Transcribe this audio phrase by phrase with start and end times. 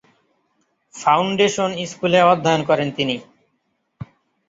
[0.95, 3.15] Foundation স্কুলে অধ্যয়ন করেন তিনি।